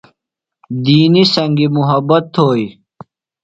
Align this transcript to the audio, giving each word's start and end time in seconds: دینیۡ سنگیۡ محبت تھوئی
دینیۡ 0.83 1.27
سنگیۡ 1.35 1.73
محبت 1.77 2.23
تھوئی 2.33 2.65